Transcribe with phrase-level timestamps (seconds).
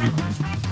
[0.00, 0.69] Mm-hmm.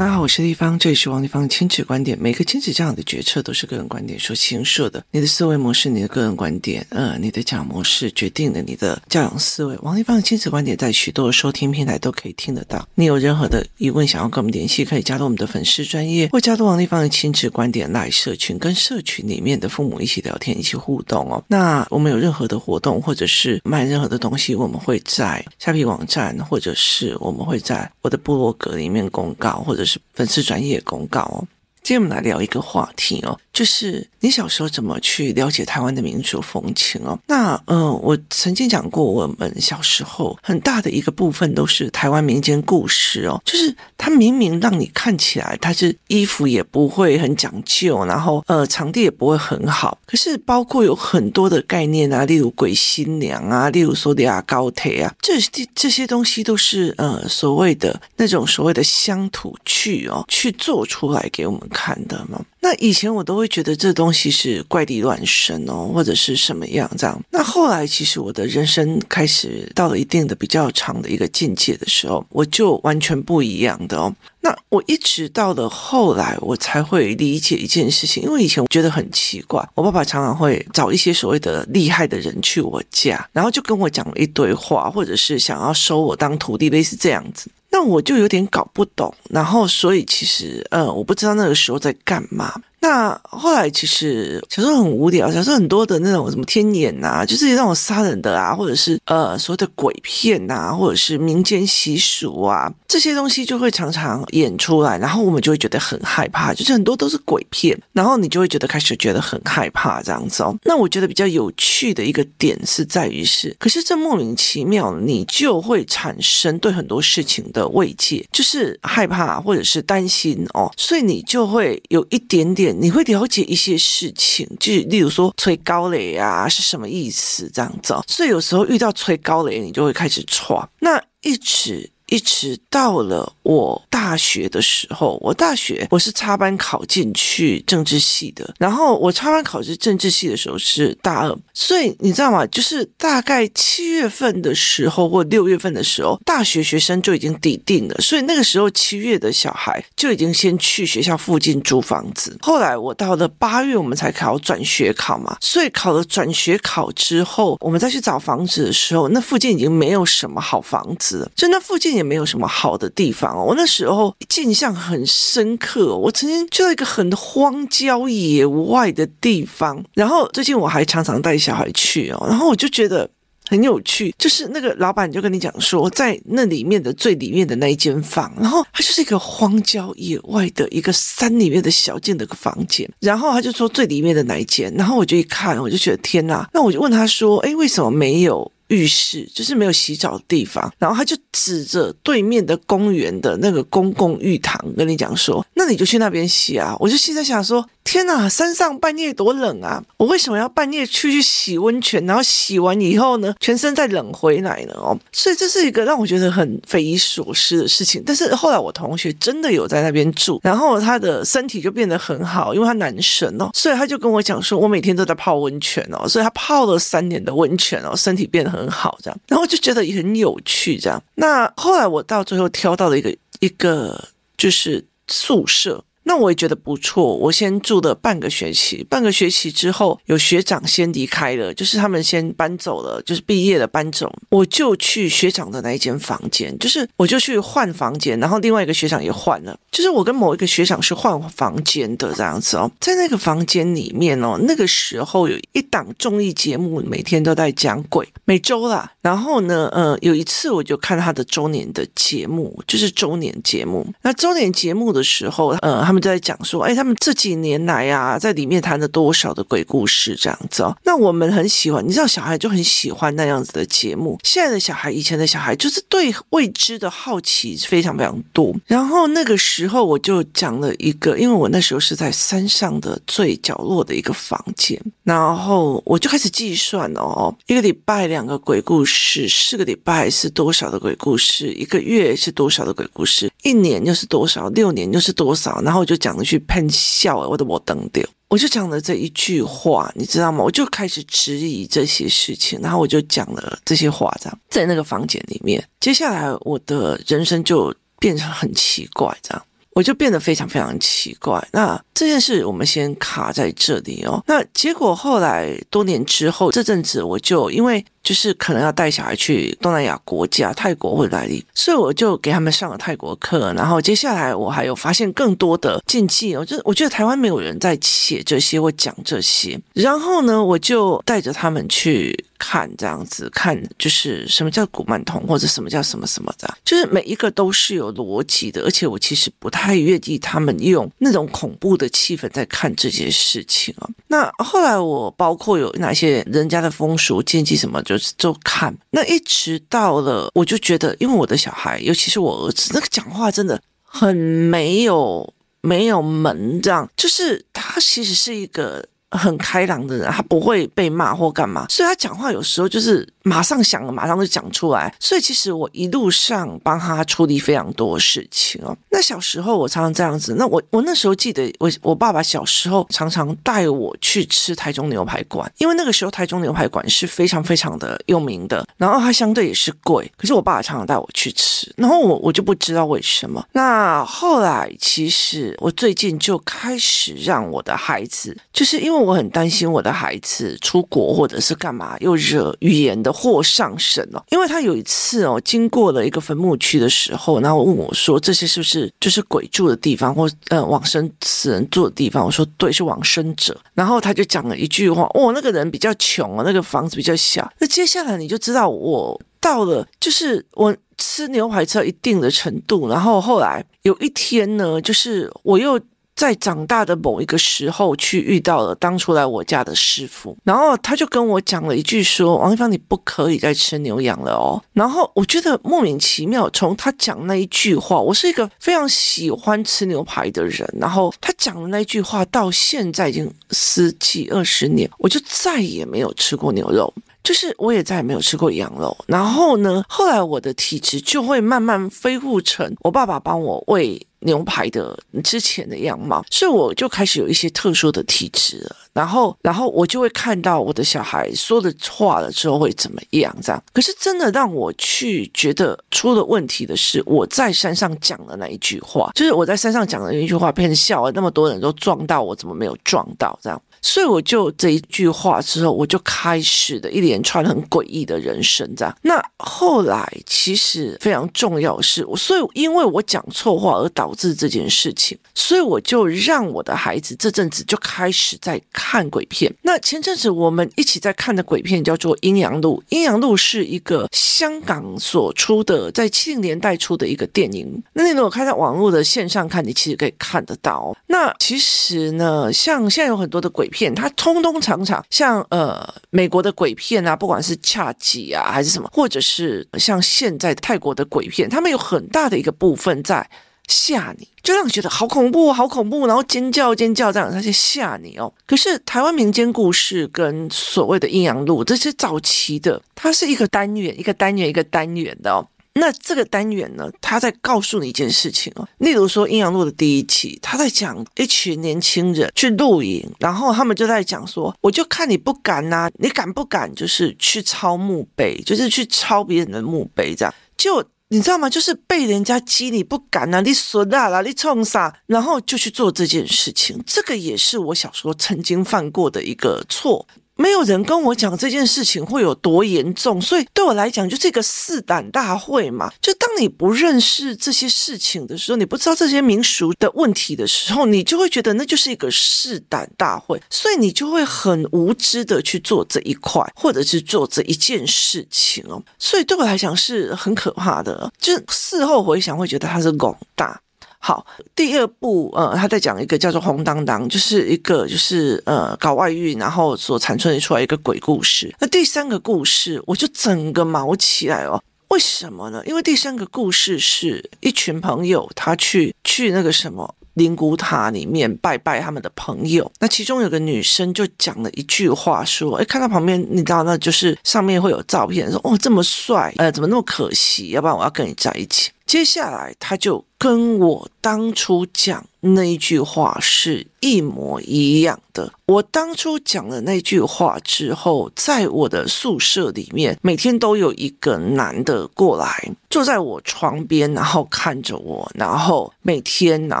[0.00, 2.18] 大家好，我是丽芳，这里是王丽芳的亲子观点。
[2.18, 5.04] 每个亲子这样的决策都是个人观点所形设的。
[5.10, 9.76] 你的思维模式，你的个人观点，呃，你的教养模式决定了你的教养思维。
[9.82, 12.88] 王丽芳的亲子观点在许多的收听平台都可以听得到。
[12.94, 21.44] 你有任何的疑问想要跟我们联系，可以加入我们的粉丝专业，或加入王丽芳的亲子观点来社群，跟社群里面的父母一起聊天，一起互动哦。
[21.46, 30.00] 那我们有任何的活动，或者是卖任何的东西，我们会在虾皮网站，或者是我们会在我的部落格里面公告，或者是。
[30.12, 31.48] 粉丝专业公告哦。
[31.82, 37.18] 今天我们来聊一个话题哦，就是你小时候怎么去了解台湾的民俗风情哦？
[37.26, 62.44] 那呃，我曾经讲过，我们小时候很大的一个部分都是台湾民间故事哦，就是它明明让你看起来它是衣服也不会很讲究，然后呃场地也不会很好，可是包括有很多的概念啊，例如鬼新娘啊，例如说的啊高铁啊，这些这些东西都是呃所谓的那种所谓的乡土剧哦，去做出来给我们看的吗？
[62.60, 67.18] 那以前我都会觉得这东西是怪力乱神哦，或者是什么样这样。
[67.30, 74.14] 那后来其实我的人生开始到了一定的比较长的一个境界的时候，我就完全不一样的哦。
[74.42, 87.50] 那我一直到了后来，我才会理解一件事情，因为以前我觉得很奇怪，我爸爸常常会找一些所谓的厉害的人去我家，然后就跟我讲了一堆话，或者是想要收我当徒弟，类似这样子。
[87.70, 92.60] 那我就有点搞不懂，然后所以其实，呃，我不知道那个时候在干嘛。
[92.82, 110.56] 那后来其实小时候很无聊，小时候很多的那种什么天眼呐，就是那种杀人的啊，或者是呃所谓的鬼片呐，或者是民间习俗啊，这些东西就会常常演出来，然后我们就会觉得很害怕，就是很多都是鬼片，然后你就会觉得开始觉得很害怕这样子哦。
[110.64, 122.69] 那我觉得比较有趣的一个点是在于是，可是这莫名其妙，你就会产生对很多事情的慰藉，就是害怕或者是担心哦，所以你就会有一点点。
[122.72, 131.90] 你会了解一些事情，就是例如说吹高雷啊是什么意思这样子，所以有时候遇到吹高雷，你就会开始闯，那一直。
[132.10, 142.44] 一直到了我大学的时候，我大学我是插班考进去政治系的，然后我插班考进政治系的时候是大二，所以你知道吗？
[142.48, 152.36] 就是大概七月份的时候或六月份的时候，大学学生就已经抵定了，所以那个时候七月的小孩就已经先去学校附近租房子。
[152.42, 161.99] 后来我到了八月，我们才考转学考嘛，所以考了转学考之后，我们再去找房子的时候，那附近已经没有什么好房子了，就那附近。
[162.00, 163.44] 也没有什么好的地方哦。
[163.46, 173.08] 我那时候印象很深刻，我曾经去到一个很荒郊野外的地方，然后最近我还常常带小孩去哦，然后我就觉得
[173.48, 188.50] 很有趣，就是那个老板就跟你讲说，在那里面的最里面的那一间房，然后它就是一个荒郊野外的一个山里面的小径的一个房间，然后他就说最里面的那一间，然后我就一看，我就觉得天哪，那我就问他说，哎，为什么没有？
[188.70, 197.64] 浴室就是没有洗澡的地方，然后他就指着对面的公园的那个公共浴堂跟你讲说：“那你就去那边洗啊！”我就现在想说。
[197.90, 199.82] 天呐，山上半夜多冷啊！
[199.96, 202.06] 我为什么要半夜去去洗温泉？
[202.06, 204.74] 然后洗完以后呢，全身再冷回来呢？
[204.76, 208.00] 哦，所以这是一个让我觉得很匪夷所思的事情。
[208.06, 219.20] 但是后来我同学真的有在那边住，然后他的身体就变得很好，因为他男神哦，所以他就跟我讲说，我每天都在泡温泉哦，所以他泡了三年的温泉哦，身体变得很好这样。
[219.26, 221.02] 然后就觉得也很有趣这样。
[221.16, 224.04] 那后来我到最后挑到了一个一个
[224.36, 225.82] 就是宿舍。
[226.02, 255.89] 那我也觉得不错，我先住了半个学期，半个学期之后，有学长先离开了，就是他们先搬走了，就是毕业了搬走，我就去学长的那一间房间，就是我就去换房间，然后另外一个学长也换了，就是我跟某一个学长是换房间的这样子哦，在那个房间里面哦，那个时候有一档综艺节目，每天都在讲鬼，每周啦，然后呢，呃，有一次我就看他的周年的节目，就是周年节目，那周年节目的时候，呃。
[255.90, 260.72] 他们在讲说，哎，他们这几年来啊，在里面谈了多少的鬼故事这样子哦。
[260.84, 264.16] 那我们很喜欢，你知道，小孩就很喜欢那样子的节目。
[264.22, 268.54] 现在的小孩，以前的小孩，就是对未知的好奇非常非常多。
[268.66, 285.79] 然后那个时候，我就讲了一个，因为我那时候是在山上的最角落的一个房间，然后我就开始计算哦，一个礼拜两个鬼故事，四个礼拜是多少的鬼故事，一个月是多少的鬼故事，一年又是多少，六年又是多少，然后。
[285.80, 290.44] 我就讲了句喷笑，我的我瞪掉，我就讲了这一句话，你知道吗？
[290.44, 299.42] 我就开始质疑这些事情，然后我就讲了这些话，这样在那个房间里面，接下来我的人生就变成很奇怪这样。
[299.72, 301.42] 我就变得非常非常奇怪。
[301.52, 304.22] 那这件事我们先卡在这里哦。
[304.26, 313.52] 那结果后来多年之后，这阵子我就因为就是可能要带小孩去东南亚国家，泰国或哪里，所以我就给他们上了泰国课。
[313.54, 319.60] 然后接下来我还有发现更多的禁忌哦，就我觉得台湾没有人在写这些或讲这些。
[319.74, 322.24] 然后呢，我就带着他们去。
[322.40, 328.62] 看这样子看，就是什么叫古曼童，或者什么叫什么什么的，就是每一个都是有逻辑的。
[328.62, 333.88] 而且我其实不太愿意他们用那种恐怖的气氛在看这件事情啊。
[334.08, 338.74] 那后来我包括有哪些人家的风俗禁忌什么，就是就看。
[338.90, 348.86] 那一直到了，我就觉得，因为我的小孩，尤其是我儿子，那个讲话真的很没有没有门，这样就是他其实是一个。
[349.10, 353.08] 很开朗的人，他不会被骂或干嘛，所以他讲话有时候就是。
[353.22, 354.94] 马上想了，马上就讲出来。
[354.98, 358.76] 所以其实我一路上帮他处理非常多事情哦。
[358.90, 360.34] 那小时候我常常这样子。
[360.38, 370.10] 那我我那时候记得，我我爸爸小时候常常带我去吃台中牛排馆，因为那个时候台中牛排馆是非常非常的有名的，然后它相对也是贵。
[370.16, 373.44] 可是我爸爸常常带我去吃，然后我我就不知道为什么。
[373.52, 383.09] 那后来其实我最近就开始让我的孩子，就是因为我很担心我的孩子出国或者是干嘛又惹语言的。
[383.12, 405.80] 祸上神了，因为他有一次哦，经过了一个坟墓区的时候，然后问我说：“这些是不是就是鬼住的地方，或呃往生死人住的地方？”我说：“对，是往生者。”然后他就讲了一句话：“哦，那个人比较穷哦，那个房子比较小。”那接下来你就知道，我到了就是我吃牛排吃到一定的程度，然后后来有一天呢，就是我又。
[406.20, 426.92] 在长大的某一个时候，去遇到了当初来我家的师傅，然后他就跟我讲了一句说：“王一芳，你不可以再吃牛羊了哦。”然后我觉得莫名其妙，从他讲那一句话，我是一个非常喜欢吃牛排的人，然后他讲的那句话到现在已经十几二十年，我就再也没有吃过牛肉。
[427.22, 438.76] 就是我也再也没有吃过羊肉，然后呢，后来我的体质就会慢慢恢复成我爸爸帮我喂牛排的之前的样貌，所以我就开始有一些特殊的体质了。
[438.92, 443.62] 然后，然后我就会看到我的小孩说的话了之后会怎么样这样。
[443.72, 453.62] 可是真的让我去觉得出了问题的是，我在山上讲的那一句话，就是我在山上讲的那一句话，被人笑了，那么多人都撞到我，怎么没有撞到这样？
[453.82, 458.94] 所以我就这一句话之后，我就开始了一连串很诡异的人生，这样。
[459.02, 469.50] 那后来其实非常重要的是，所以因为我讲错话而导致这件事情，所以我就让我的孩子这阵子就开始在看鬼片。
[469.62, 477.82] 那前阵子我们一起在看的鬼片叫做《阴阳路》，《阴阳路》是一个香港所出的，在七零年代出的一个电影。
[477.94, 480.94] 那你如果开在网络的线上看，你其实可以看得到。
[481.06, 483.69] 那其实呢，像现在有很多的鬼。
[483.70, 493.26] 片，它通通常常像呃美国的鬼片啊，不管是恰吉啊还是什么，或者是像现在泰国的鬼片，他们有很大的一个部分在
[493.68, 498.32] 吓你，就让你觉得好恐怖，好恐怖，然后尖叫尖叫这样，他就吓你哦。
[498.44, 505.46] 可是台湾民间故事跟所谓的阴阳路这些早期的，它是一个单元一个单元一个单元的哦。
[505.80, 520.34] 那这个单元呢，他在告诉你一件事情哦，例如说《阴阳路》的第一期，他在讲一群年轻人去露营，然后他们就在讲说，我就看你不敢呐、你敢不敢就是去抄墓碑，就是去抄别人的墓碑这样？
[520.56, 521.48] 就你知道吗？
[521.50, 526.80] 就是被人家激你不敢呐、啊，你损啊啦，你冲啥，然后就去做这件事情。
[526.86, 530.06] 这个也是我小时候曾经犯过的一个错。
[530.40, 535.92] 没有人跟我讲这件事情会有多严重，所以对我来讲就是一个试胆大会嘛。
[536.00, 548.82] 就当你不认识这些事情的时候，你不知道这些民俗的问题的时候，你就会觉得那就是一个试胆大会，所以你就会很无知的去做这一块，或者是做这一件事情哦。
[548.98, 553.60] 所以对我来讲是很可怕的，就事后回想会觉得它是广 大。
[554.02, 554.24] 好，
[554.56, 561.54] 第二部，呃，他在讲一个叫做“红当当”，就是一个就是呃搞外遇，然后所产生出来一个鬼故事。
[561.60, 564.60] 那第三个故事，我就整个毛起来哦。
[564.88, 565.62] 为什么呢？
[565.66, 572.72] 因为第三个故事是一群朋友，他去去那个什么灵骨塔里面拜拜他们的朋友。
[572.80, 580.48] 那其中有个女生就讲了一句话，说：“哎，看到旁边，你知道，那就是上面会有照片，说哦这么帅，呃，怎么那么可惜？
[580.48, 588.32] 要不然我要跟你在一起。”接下来他就跟我当初讲那句话是一模一样的。
[588.46, 599.60] 我当初讲了那句话之后，在我的宿舍里面，每天都有一个男的过来坐在我床边，然后看着我，然后每天，然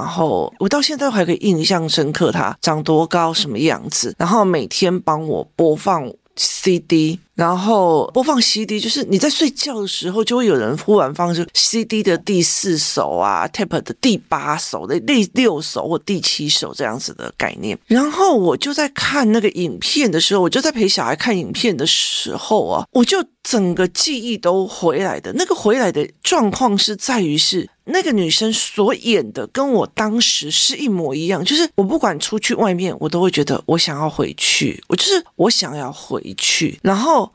[0.00, 6.08] 后我到现在还可以印象深刻，他长多高，什么样子，然后每天帮我播放。
[6.36, 17.78] CD，然后播放 CD，就是你在睡觉的时候，就会有人忽然放出 CD 的第四首啊，tape 的第八首的第六首或第七首这样子的概念。
[17.86, 25.32] 然后我就在看那个影片的时候，我就在陪小孩看影片的时候啊，我就整个记忆都回来的。
[25.32, 27.70] 那个回来的状况是在于是。
[27.92, 37.29] 那个女生所演的跟我当时是一模一样，就是我不管出去外面，我都会觉得我想要回去，我就是我想要回去，然后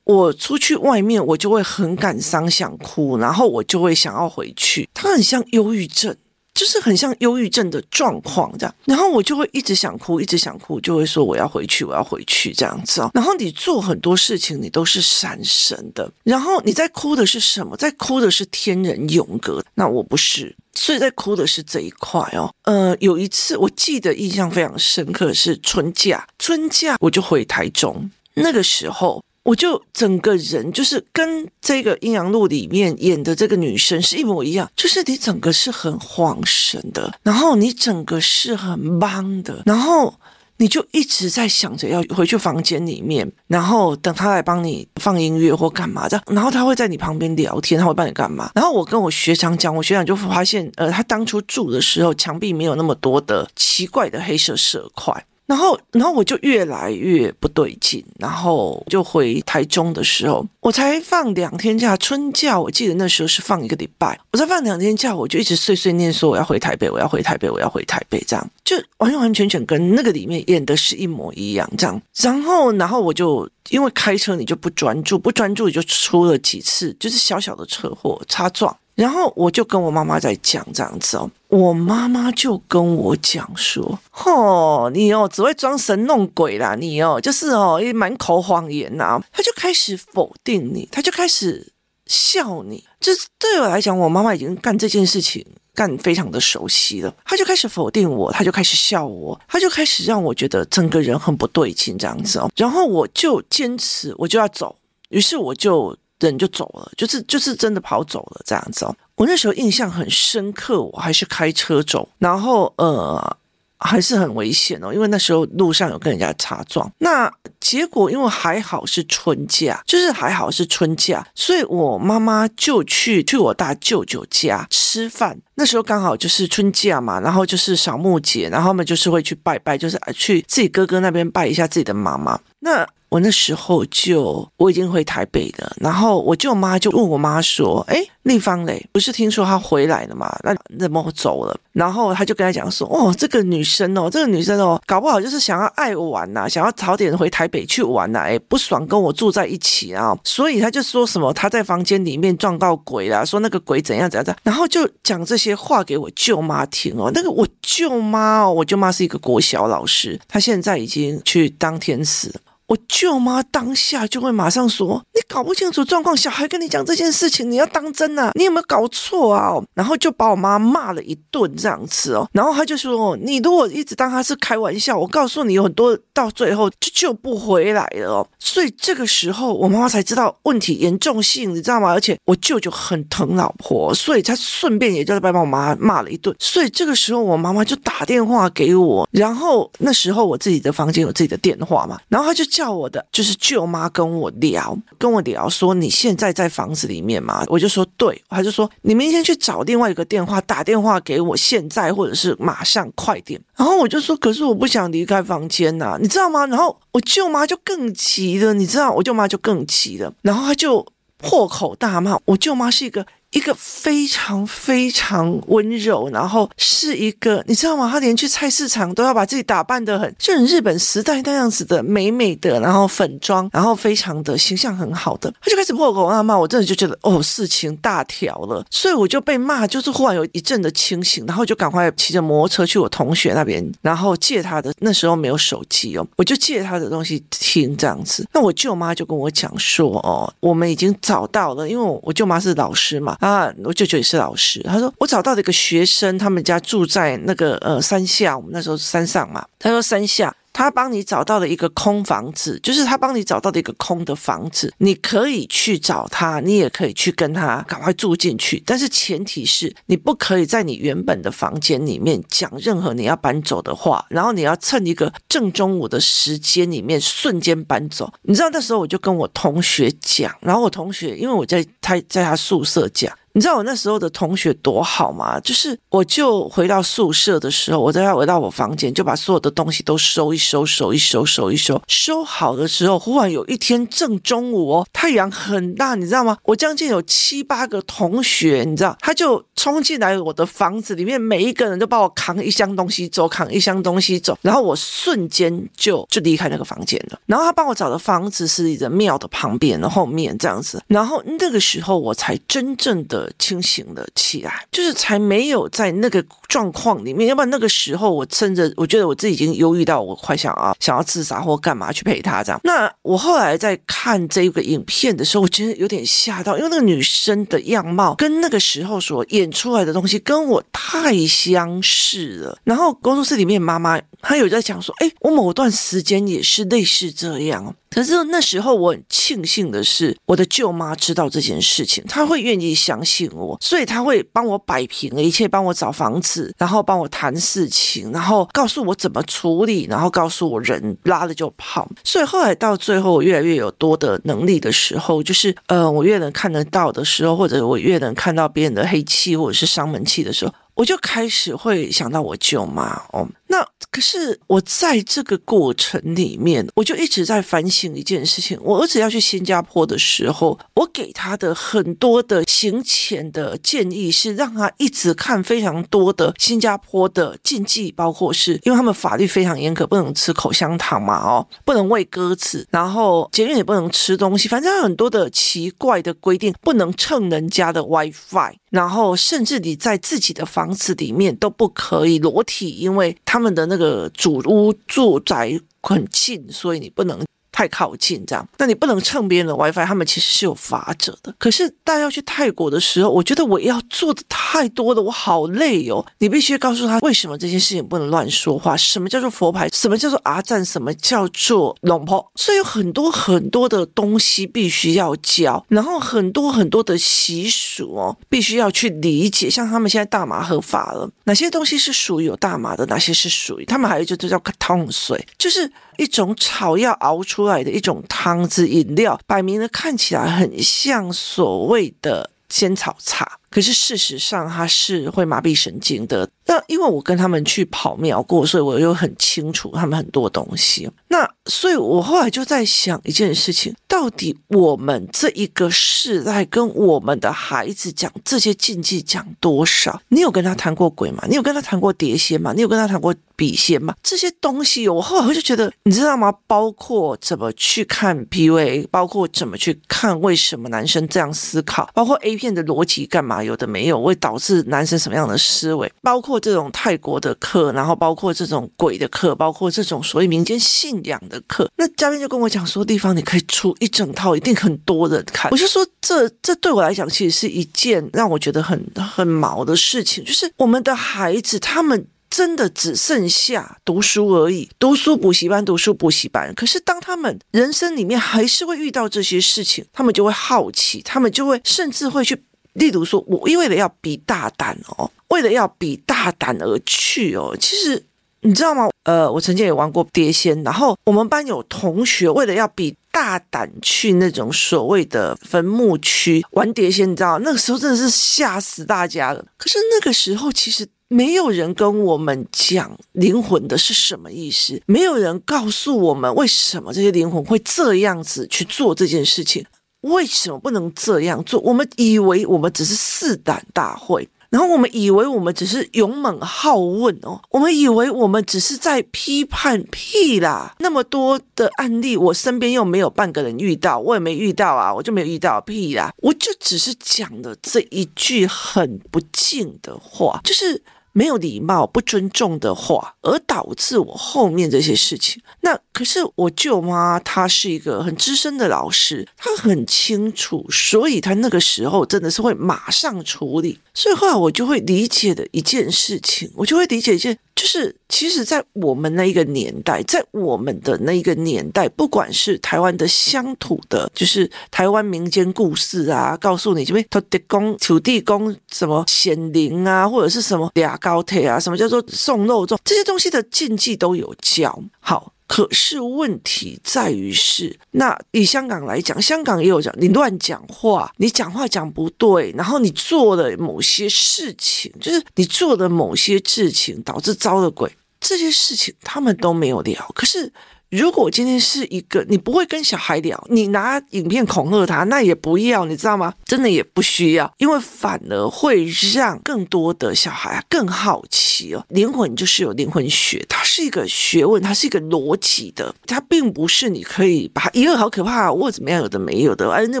[0.08, 6.16] 我出去外面，我就会很感伤，想哭，然后我就会想要回去，她很像忧郁症。
[6.54, 13.08] 就是很像忧郁症的状况这样，然后我就会一直想哭，一直想哭，就会说我要回去，我要回去这样子哦。
[13.14, 16.10] 然后你做很多事情，你都是闪神的。
[16.24, 17.76] 然后你在哭的是什么？
[17.76, 19.64] 在哭的是天人永隔。
[19.74, 22.52] 那我不是，所以在哭的是这一块哦。
[22.64, 29.22] 呃，有一次我记得印象非常深刻，是春假，春假我就回台中，那个时候。
[29.48, 40.12] 我就整个人就是跟这个《阴阳路》里面演的这个女生是一模一样，就是你整个是很恍神的，然后你整个是很懵的，然后
[40.58, 48.50] 你就一直在想着要回去房间里面，然后等他来帮你放音乐或干嘛的，然后他会在你旁边聊天，他会帮你干嘛？
[48.54, 55.24] 然后我跟我学长讲，我学长就发现，呃，他当初住的时候墙壁没有那么多的奇怪的黑色色块。
[55.48, 71.98] 然后，然后我就越来越不对劲，然后就回台中的时候，我才放两天假，春假，我记得那时候是放一个礼拜，我才放两天假，我就一直碎碎念说我要回台北，我要回台北，我要回台北，这样就完完全全跟那个里面演的是一模一样，这样。
[72.20, 78.76] 然后，然后我就因为开车你就不专注，不专注你就出了几次就是小小的车祸擦撞。
[78.98, 91.72] 然后我就跟我妈妈在讲这样子哦，我妈妈就跟我讲说：“哦，你哦只会装神弄鬼啦，你哦就是哦也满口谎言呐。”她就开始否定你，她就开始
[92.06, 92.82] 笑你。
[92.98, 102.50] 就是对我来讲，我妈妈已经干这件事情干非常的熟悉了，她就开始否定我，她就开始笑我，她就开始让我觉得整个人很不对劲这样子哦。
[102.56, 104.74] 然后我就坚持，我就要走，
[105.10, 105.96] 于是我就。
[106.20, 108.94] 人就走了，就是就是真的跑走了这样子哦。
[109.16, 113.36] 我那时候印象很深刻，我还是开车走，然后呃
[113.78, 116.90] 还是很危险哦，因为那时候路上有跟人家擦撞。
[116.98, 125.38] 那结果因为还好是春假，就是还好是春假，所以我妈妈就去去我大舅舅家吃饭。
[125.54, 132.38] 那时候刚好就是春假嘛，然后就是扫墓节，然后他们就是会去拜拜，就是去自己哥哥那边拜一下自己的妈妈。
[132.60, 140.36] 那我那时候就我已经回台北了，然后我舅妈就问我妈说：“哎，丽芳嘞，不是听说她回来了吗？
[140.42, 157.10] 那怎么走了？”然后他就跟她讲说：“哦，这个女生哦，这个女生哦，搞不好就是想要爱玩呐，想要早点回台北去玩呐，哎，不爽跟我住在一起啊，所以他就说什么他在房间里面撞到鬼了，说那个鬼怎样怎样怎样，然后就讲这些话给我舅妈听哦。
[157.14, 162.30] 那个我舅妈哦，我舅妈是一个国小老师，她现在已经去当天使。”
[162.68, 168.30] 我舅妈当下就会马上说：“你搞不清楚状况，小孩跟你讲这件事情，你要当真呐？
[168.34, 172.28] 你有没有搞错啊？”然后就把我妈骂了一顿这样子哦。
[172.30, 181.90] 然后他就说：“你如果一直当他是开玩笑，我告诉你，有很多到最后就救不回来了。”所以这个时候，我妈妈才知道问题严重性，你知道吗？
[181.90, 186.36] 而且我舅舅很疼老婆，所以他顺便也就把我妈骂了一顿。
[186.38, 192.44] 所以这个时候，我妈妈就打电话给我，然后那时候我自己的房间有自己的电话嘛，然后他就。
[192.58, 197.44] 叫我的就是舅妈跟我聊，跟我聊说，你现在在房子里面吗？
[197.46, 203.40] 我就说对，他就说你明天去找另外一个电话打电话给我，现在或者是马上快点。
[203.54, 206.44] 然后我就说，可是我不想离开房间呐，你知道吗？
[206.46, 210.84] 然后我舅妈就更急了，你知道，我舅妈就更急了，然后他就
[211.16, 212.18] 破口大骂。
[212.24, 213.06] 我舅妈是一个。
[213.32, 217.88] 一个非常非常温柔，然后是一个，你知道吗？
[217.90, 238.26] 她连去菜市场都要把自己打扮得很，就很日本时代那样子的美美的，然后粉妆，然后非常的形象很好的，她就开始破口大骂，我真的就觉得哦，事情大条了，所以我就被骂，就是忽然有一阵的清醒，然后就赶快骑着摩托车去我同学那边，然后借他的，那时候没有手机哦，我就借他的东西听这样子。
[238.32, 243.16] 那我舅妈就跟我讲说，哦，我们已经找到了，因为我舅妈是老师嘛。
[243.18, 250.34] 啊，我舅舅也是老师，他说我找到的一个学生，他们家住在那个呃山下，我们那时候是山上嘛，他说山下。
[250.58, 268.12] 他帮你找到了一个空房子，就是他帮你找到了一个空的房子，你可以去找他，你也可以去跟他赶快住进去，但是前提是你不可以在你原本的房间里面讲任何你要搬走的话，然后你要趁一个正中午的时间里面瞬间搬走。
[268.22, 273.16] 你知道那时候我就跟我同学讲，然后我同学因为我在他在他宿舍讲。
[273.38, 275.38] 你知道我那时候的同学多好吗？
[275.38, 286.36] 就是我就回到宿舍的时候，我再要回到我房间，就把所有的东西都收一收，收一收，收一收，收好的时候，忽然有一天正中午哦，太阳很大，你知道吗？
[286.42, 297.20] 我将近有七八个同学，你知道，他就冲进来我的房子里面，每一个人都帮我扛一箱东西走，扛一箱东西走，然后我瞬间就就离开那个房间了。
[297.26, 303.27] 然后他帮我找的房子是一个庙的旁边的后面这样子，然后那个时候我才真正的。
[303.38, 312.60] 清醒了起来，就是才没有在那个状况里面，要不然那个时候我趁着我觉得我自己已经忧郁到我快想要想要自杀或干嘛去陪他这样。
[312.64, 322.58] 那我后来在看这个影片的时候，我其实有点吓到，因为那个女生的样貌跟那个时候所演出来的东西跟我太相似了。
[322.64, 327.74] 然后工作室里面妈妈她有在讲说，哎，我某段时间也是类似这样。
[327.90, 341.88] 可是那时候我很庆幸的是，我的舅妈知道这件事情，她会愿意相信我，所以她会帮我摆平了一切，帮我找房子，然后帮我谈事情，然后告诉我怎么处理，然后告诉我人拉了就跑。
[342.04, 353.28] 所以后来到最后，我越来越有多的能力的时候，就是呃，我越能看得到的时候，或者我越能看到别人的黑气或者是伤门气的时候，我就开始会想到我舅妈哦。
[353.48, 358.56] 那可是我在这个过程里面，我就一直在反省一件事情。
[358.62, 383.38] 我儿子要去新加坡的时候，我给他的很多的行前的建议是让他一直看非常多的新加坡的禁忌，包括是因为他们法律非常严格，不能吃口香糖嘛，哦，不能喂鸽子，然后捷运也不能吃东西，反正有很多的奇怪的规定，不能蹭人家的 WiFi，然后甚至你在自己的房子里面都不可以裸体，因为他。
[383.38, 387.24] 们的那个主屋住宅很近，所以你不能。
[387.58, 391.34] 太靠近这样，那你不能蹭别人的 WiFi，他们其实是有法则的。
[391.40, 396.06] 可是大家要去泰国的时候，我觉得我要做的太多了，我好累哦。
[396.18, 409.50] 你必须告诉他为什么这件事情不能乱说话，什么叫做佛牌，什么叫做阿赞，什么叫做龙婆，所以有很多很多的东西必须要教，然后很多很多的习俗哦，必须要去理解。
[409.50, 415.68] 像他们现在大麻合法了，哪些东西是属于有大麻的，哪些是属于他们还有就这叫汤水，就是。
[415.98, 426.28] 一种草药熬出来的一种汤汁饮料，摆明了看起来很像所谓的仙草茶，可是事实上它是会麻痹神经的。
[426.46, 430.90] 那因为我跟他们去跑庙过，所以我又很清楚他们很多东西。
[431.08, 440.00] 那所以我后来就在想一件事情：到底我们这一个世代跟我们的孩子讲这些禁忌讲多少？
[440.08, 441.24] 你有跟他谈过鬼吗？
[441.28, 442.54] 你有跟他谈过碟仙吗？
[442.54, 443.14] 你有跟他谈过？
[443.38, 446.34] 笔仙吗，这些东西，我后来我就觉得，你知道吗？
[446.48, 461.70] 包括怎么去看 PUA，包括怎么去看为什么男生这样思考，包括 A 片的逻辑干嘛有的没有，会导致男生什么样的思维，包括这种泰国的课，然后包括这种鬼的课，包括这种所谓民间信仰的课。
[461.76, 465.50] 那嘉宾就跟我讲说，地方你可以出一整套，一定很多人看。
[465.50, 472.06] 我就说，这这对我来讲，其实是一件让我觉得很很毛的事情，就是我们的孩子他们。
[472.30, 476.52] 真的只剩下读书而已，读书补习班，读书补习班。
[476.54, 482.44] 可是当他们人生里面还是会遇到这些事情，他们就会好奇，他们就会甚至会去，
[482.78, 487.56] 例如说，我因为了要比大胆哦，为了要比大胆而去哦。
[487.60, 488.02] 其实
[488.40, 488.88] 你知道吗？
[489.04, 499.44] 呃，我曾经也玩过碟仙，然后我们班有同学为了要比大胆去那种所谓的坟墓区玩碟仙，你知道，那个时候真的是吓死大家了。
[499.56, 500.86] 可是那个时候其实。
[501.10, 509.64] 没有人跟我们讲灵魂的是什么意思，没有人告诉我们为什么这些灵魂会这样子去做这件事情，
[510.02, 511.60] 为什么不能这样做？
[511.60, 520.74] 我们以为我们只是试胆大会，然后我们以为我们只是勇猛好问哦，我们以为我们只是在批判屁啦。
[520.78, 530.82] 那么多的案例，我身边又没有半个人遇到，我也没遇到啊，我就没有遇到屁啦，我就只是讲了这一句很不敬的话，就是。
[531.12, 535.42] 没有礼貌、不尊重的话，而导致我后面这些事情。
[535.62, 543.78] 那可是我舅妈，她是一个很资深的老师，她很清楚，所以她那个时候真的是会马上处理。
[543.94, 564.82] 所以后来我就会理解的一件事情，我就会理解一件，就是其实，在我们那一个年代，在我们的那一个年代，不管是台湾的乡土的，就是台湾民间故事啊，告诉你这边土地公、土地公什么显灵啊，或者是什么俩高铁啊，什么叫做送肉粽，这些东西的禁忌都有教。
[565.00, 565.32] 好。
[565.48, 580.12] 可是问题在于是，那以香港来讲，香港也有讲，你乱讲话，你讲话讲不对，然后你做的某些事情，就是你做的某些事情导致招了鬼，这些事情他们都没有聊。
[580.14, 580.52] 可是。
[580.90, 586.32] 如果今天是一个你不会跟小孩聊，你拿影片恐吓他，那也不要，你知道吗？
[586.46, 591.84] 真的也不需要，因为反而会让更多的小孩更好奇哦。
[591.90, 600.00] 灵魂就是有灵魂学，它是一个学问，它是一个逻辑的，它并不是你可以把一个好可怕或怎么样，有的没有的，哎，那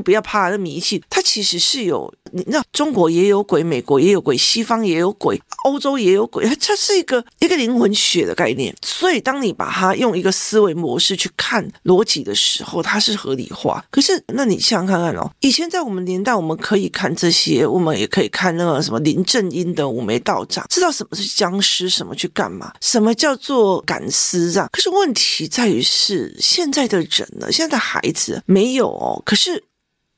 [0.00, 2.12] 不要怕，那迷信，它其实是有。
[2.30, 8.74] 你知道中国也有鬼，美国也有鬼，西方也有鬼，欧洲也有鬼，它是一个一个灵魂学的概念。
[8.82, 13.84] 所以，当你把它用一个思维模式去看逻辑的时候，它是合理化。
[13.90, 24.68] 可是，那你想想看看哦，以前在我们年代，我们可以看这些，我们也可以看那个什么林正英的五眉道长，知道什么是僵尸，什么去干嘛，什么叫做赶尸啊。
[24.72, 29.20] 可是问题在于是现在的人呢，现在的孩子没有哦。
[29.24, 29.64] 可是。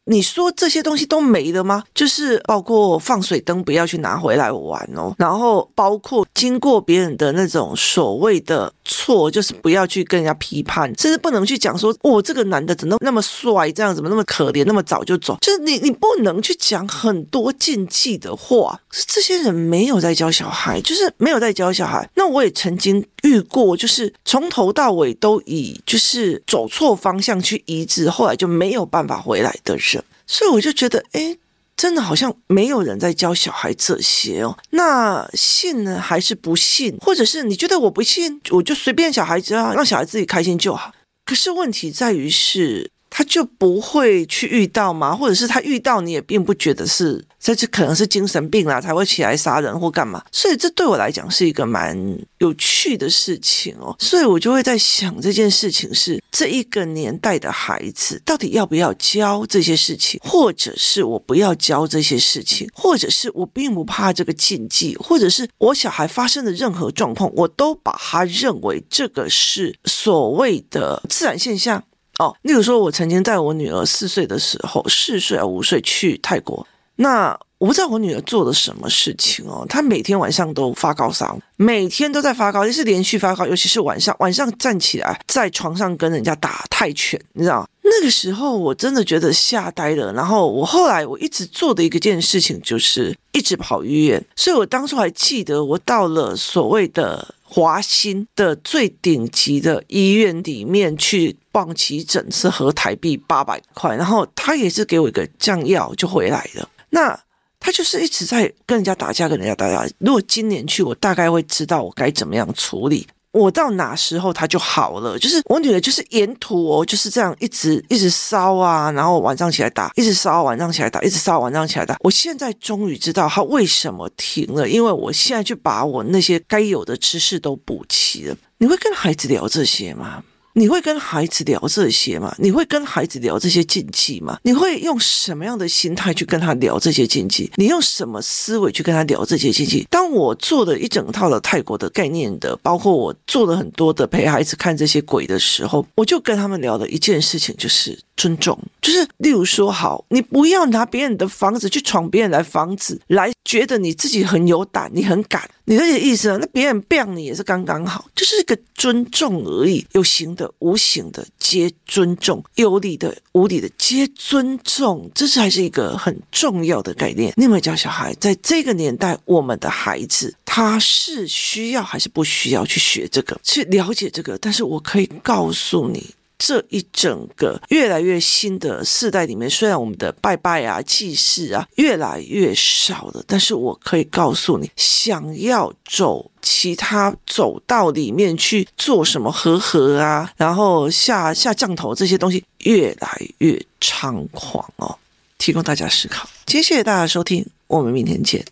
[0.06, 1.84] 你说这些东西都没了吗？
[1.94, 18.80] 就是包括放水灯不要去拿回来玩哦，然后包括经过别人的那种所谓的错，就是不要去跟人家批判，甚至不能去讲说，哦，这个男的怎么那么帅，这样怎么那么可怜，那么早就走，就是你你不能去讲很多禁忌的话。
[18.92, 22.08] 是这些人没有在教小孩，就是没有在教小孩。
[22.14, 30.04] 那我也曾经遇过，就是从头到尾都以就是走错方向去医治，后来就没有办法回来的人。
[30.26, 31.36] 所以我就觉得，哎，
[31.76, 34.56] 真的好像没有人在教小孩这些哦。
[34.70, 36.96] 那信呢，还是不信？
[37.00, 40.92] 或者是你觉得我不信，我就随便小孩子啊，让小孩自己开心就好。
[41.24, 42.90] 可是问题在于是。
[43.12, 45.16] 他就不会去遇到吗？
[45.16, 50.22] 或者是他遇到你也并不觉得是，这就可能是精神病啦，才会起来杀人或干嘛。
[50.30, 51.98] 所以这对我来讲是一个蛮
[52.38, 53.96] 有趣的事情哦。
[53.98, 71.82] 所以我就会在想这件事情是这一个年代的孩子到底要不要教这些事情，或者是我不要教这些事情，或者是我并不怕这个禁忌，或者是我小孩发生的任何状况，我都把他认为这个是所谓的自然现象。
[72.18, 76.66] 哦，例如说，我曾经在我女儿四岁的时候，四岁啊五岁去泰国，
[77.00, 87.68] 那我不知道我女儿做了什么事情哦，她每天晚上都发高烧，每天都在发高，就是连续发高，尤其是晚上，晚上站起来在床上跟人家打泰拳，你知道？
[87.82, 90.12] 那个时候我真的觉得吓呆了。
[90.12, 97.34] 然后我后来我一直做的一个件事情就是一直跑医院，所以我当初还记得我到了所谓的。
[97.52, 106.68] 华新的最顶级的医院里面去办急诊是合台币八百块，然后他也是给我一个降药就回来了。
[106.90, 107.18] 那
[107.58, 109.88] 他就是一直在跟人家打架，跟人家打架。
[109.98, 113.06] 如果今年去，我大概会知道我该怎么样处理。
[113.32, 121.96] 我到哪时候他就好了，就是我女儿就是沿途哦就是这样一直一直烧啊，然后晚上起来打，一直烧晚上起来打，一直烧晚上起来打。
[122.00, 128.36] 我现在终于知道他为什么停了，因为我现在去把我那些该有的知识都补齐了。
[128.58, 130.24] 你会跟孩子聊这些吗？
[130.54, 132.34] 你会跟孩子聊这些吗？
[132.38, 134.38] 你会跟孩子聊这些禁忌吗？
[134.42, 137.50] 你会用什么样的心态去跟他聊这些禁忌？
[137.56, 139.86] 你用什么思维去跟他聊这些禁忌？
[139.90, 148.58] 当我做了一整套的泰国的概念的，包括我做了很多的陪孩子看这些鬼的时候，我就跟他们聊了一件事情，就是尊重。
[148.82, 155.48] 就是例如说，好，你不要拿别人的房子去闯别人的房子，来觉得你自己很有胆，你很敢。
[155.64, 156.36] 你的意思啊？
[156.40, 159.86] 那别人变你也是刚刚好，就是一个尊重而已。
[159.92, 167.32] 有形的、无形的皆尊重，有理的、无理的皆尊重，这是还是一个很重要的概念。
[167.36, 174.36] 你有没有教小孩，在这个年代，我们的孩子他是需要还是不需要去学这个，去了解这个？
[174.38, 176.04] 但是我可以告诉你。
[176.42, 194.96] 这一整个越来越新的世代里面，虽然我们的拜拜啊、祭祀啊越来越少了，但是我可以告诉你，想要走其他走道里面去做什么和合啊，然后下下降头这些东西越来越猖狂哦，
[195.36, 196.26] 提供大家思考。
[196.46, 198.42] 谢谢大家收听，我们明天见。